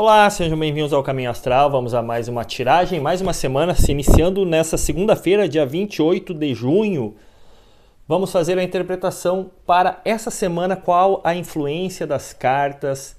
Olá, 0.00 0.30
sejam 0.30 0.56
bem-vindos 0.56 0.92
ao 0.92 1.02
Caminho 1.02 1.28
Astral. 1.28 1.72
Vamos 1.72 1.92
a 1.92 2.00
mais 2.00 2.28
uma 2.28 2.44
tiragem, 2.44 3.00
mais 3.00 3.20
uma 3.20 3.32
semana, 3.32 3.74
se 3.74 3.90
iniciando 3.90 4.46
nessa 4.46 4.76
segunda-feira, 4.76 5.48
dia 5.48 5.66
28 5.66 6.32
de 6.34 6.54
junho. 6.54 7.16
Vamos 8.06 8.30
fazer 8.30 8.56
a 8.56 8.62
interpretação 8.62 9.50
para 9.66 10.00
essa 10.04 10.30
semana, 10.30 10.76
qual 10.76 11.20
a 11.24 11.34
influência 11.34 12.06
das 12.06 12.32
cartas 12.32 13.16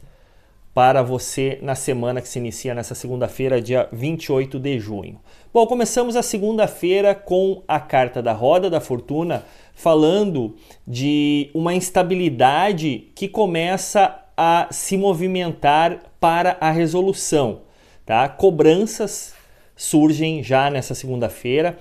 para 0.74 1.04
você 1.04 1.60
na 1.62 1.76
semana 1.76 2.22
que 2.22 2.30
se 2.30 2.40
inicia 2.40 2.74
nessa 2.74 2.96
segunda-feira, 2.96 3.62
dia 3.62 3.90
28 3.92 4.58
de 4.58 4.80
junho. 4.80 5.20
Bom, 5.54 5.68
começamos 5.68 6.16
a 6.16 6.24
segunda-feira 6.24 7.14
com 7.14 7.62
a 7.68 7.82
carta 7.82 8.22
da 8.22 8.32
Roda 8.32 8.70
da 8.70 8.80
Fortuna, 8.80 9.44
falando 9.74 10.56
de 10.88 11.50
uma 11.54 11.74
instabilidade 11.74 13.10
que 13.16 13.28
começa 13.28 14.24
a 14.38 14.70
se 14.72 14.96
movimentar 14.96 16.09
para 16.20 16.58
a 16.60 16.72
resolução. 16.72 17.62
Tá? 18.06 18.28
Cobranças 18.28 19.34
surgem 19.76 20.44
já 20.44 20.70
nessa 20.70 20.94
segunda-feira, 20.94 21.78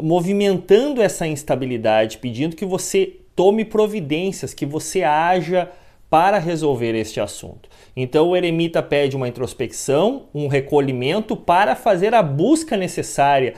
movimentando 0.00 1.00
essa 1.00 1.26
instabilidade, 1.26 2.18
pedindo 2.18 2.56
que 2.56 2.66
você 2.66 3.20
tome 3.36 3.64
providências, 3.64 4.52
que 4.52 4.66
você 4.66 5.02
haja 5.02 5.70
para 6.08 6.38
resolver 6.38 6.94
este 6.94 7.20
assunto. 7.20 7.68
Então 7.96 8.30
o 8.30 8.36
eremita 8.36 8.82
pede 8.82 9.16
uma 9.16 9.28
introspecção, 9.28 10.28
um 10.34 10.46
recolhimento 10.46 11.36
para 11.36 11.74
fazer 11.74 12.14
a 12.14 12.22
busca 12.22 12.76
necessária 12.76 13.54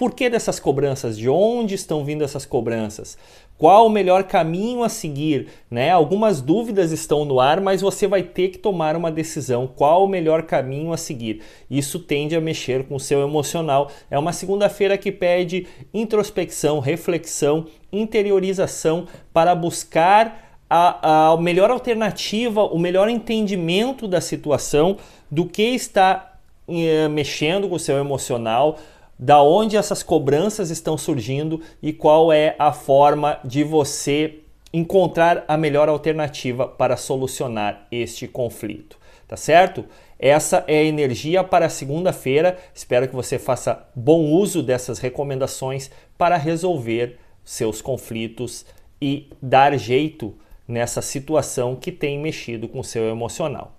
por 0.00 0.14
que 0.14 0.30
dessas 0.30 0.58
cobranças? 0.58 1.18
De 1.18 1.28
onde 1.28 1.74
estão 1.74 2.02
vindo 2.02 2.24
essas 2.24 2.46
cobranças? 2.46 3.18
Qual 3.58 3.84
o 3.84 3.90
melhor 3.90 4.22
caminho 4.24 4.82
a 4.82 4.88
seguir? 4.88 5.48
Né? 5.70 5.90
Algumas 5.90 6.40
dúvidas 6.40 6.90
estão 6.90 7.26
no 7.26 7.38
ar, 7.38 7.60
mas 7.60 7.82
você 7.82 8.06
vai 8.06 8.22
ter 8.22 8.48
que 8.48 8.56
tomar 8.56 8.96
uma 8.96 9.12
decisão. 9.12 9.66
Qual 9.66 10.02
o 10.02 10.08
melhor 10.08 10.44
caminho 10.44 10.94
a 10.94 10.96
seguir? 10.96 11.42
Isso 11.70 11.98
tende 11.98 12.34
a 12.34 12.40
mexer 12.40 12.84
com 12.84 12.94
o 12.94 12.98
seu 12.98 13.20
emocional. 13.20 13.90
É 14.10 14.18
uma 14.18 14.32
segunda-feira 14.32 14.96
que 14.96 15.12
pede 15.12 15.66
introspecção, 15.92 16.78
reflexão, 16.78 17.66
interiorização 17.92 19.06
para 19.34 19.54
buscar 19.54 20.56
a, 20.70 21.32
a 21.32 21.36
melhor 21.36 21.70
alternativa, 21.70 22.62
o 22.62 22.78
melhor 22.78 23.10
entendimento 23.10 24.08
da 24.08 24.22
situação, 24.22 24.96
do 25.30 25.44
que 25.44 25.74
está 25.74 26.38
eh, 26.66 27.06
mexendo 27.08 27.68
com 27.68 27.74
o 27.74 27.78
seu 27.78 27.98
emocional 27.98 28.78
da 29.20 29.42
onde 29.42 29.76
essas 29.76 30.02
cobranças 30.02 30.70
estão 30.70 30.96
surgindo 30.96 31.60
e 31.82 31.92
qual 31.92 32.32
é 32.32 32.56
a 32.58 32.72
forma 32.72 33.38
de 33.44 33.62
você 33.62 34.38
encontrar 34.72 35.44
a 35.46 35.58
melhor 35.58 35.90
alternativa 35.90 36.66
para 36.66 36.96
solucionar 36.96 37.86
este 37.92 38.26
conflito, 38.26 38.96
tá 39.28 39.36
certo? 39.36 39.84
Essa 40.18 40.64
é 40.66 40.78
a 40.78 40.84
energia 40.84 41.44
para 41.44 41.68
segunda-feira. 41.68 42.56
Espero 42.74 43.06
que 43.06 43.14
você 43.14 43.38
faça 43.38 43.86
bom 43.94 44.24
uso 44.24 44.62
dessas 44.62 44.98
recomendações 44.98 45.90
para 46.16 46.38
resolver 46.38 47.18
seus 47.44 47.82
conflitos 47.82 48.64
e 49.02 49.28
dar 49.42 49.76
jeito 49.78 50.34
nessa 50.66 51.02
situação 51.02 51.76
que 51.76 51.92
tem 51.92 52.18
mexido 52.18 52.66
com 52.68 52.80
o 52.80 52.84
seu 52.84 53.10
emocional. 53.10 53.76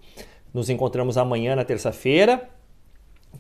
Nos 0.53 0.69
encontramos 0.69 1.17
amanhã 1.17 1.55
na 1.55 1.63
terça-feira 1.63 2.47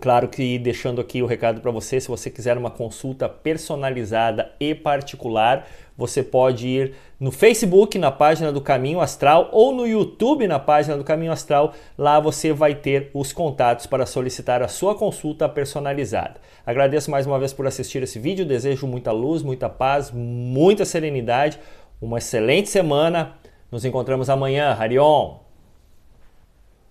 Claro 0.01 0.27
que 0.29 0.57
deixando 0.57 0.99
aqui 0.99 1.21
o 1.21 1.27
recado 1.27 1.61
para 1.61 1.69
você, 1.69 2.01
se 2.01 2.07
você 2.07 2.31
quiser 2.31 2.57
uma 2.57 2.71
consulta 2.71 3.29
personalizada 3.29 4.51
e 4.59 4.73
particular, 4.73 5.67
você 5.95 6.23
pode 6.23 6.67
ir 6.67 6.95
no 7.19 7.31
Facebook, 7.31 7.99
na 7.99 8.09
página 8.09 8.51
do 8.51 8.59
Caminho 8.59 8.99
Astral, 8.99 9.49
ou 9.51 9.71
no 9.71 9.85
YouTube, 9.85 10.47
na 10.47 10.57
página 10.57 10.97
do 10.97 11.03
Caminho 11.03 11.31
Astral. 11.31 11.75
Lá 11.95 12.19
você 12.19 12.51
vai 12.51 12.73
ter 12.73 13.11
os 13.13 13.31
contatos 13.31 13.85
para 13.85 14.07
solicitar 14.07 14.63
a 14.63 14.67
sua 14.67 14.95
consulta 14.95 15.47
personalizada. 15.47 16.41
Agradeço 16.65 17.11
mais 17.11 17.27
uma 17.27 17.37
vez 17.37 17.53
por 17.53 17.67
assistir 17.67 18.01
esse 18.01 18.17
vídeo, 18.17 18.43
desejo 18.43 18.87
muita 18.87 19.11
luz, 19.11 19.43
muita 19.43 19.69
paz, 19.69 20.09
muita 20.11 20.83
serenidade, 20.83 21.59
uma 22.01 22.17
excelente 22.17 22.69
semana. 22.69 23.33
Nos 23.71 23.85
encontramos 23.85 24.31
amanhã. 24.31 24.75
Harion! 24.79 25.50